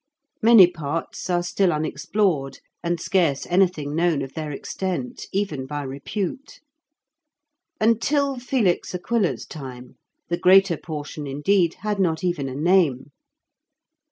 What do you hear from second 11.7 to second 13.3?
had not even a name.